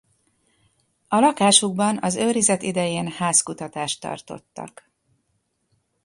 A 1.07 1.19
lakásukban 1.19 1.97
az 2.01 2.15
őrizet 2.15 2.61
idején 2.61 3.07
házkutatást 3.07 4.01
tartottak. 4.01 4.91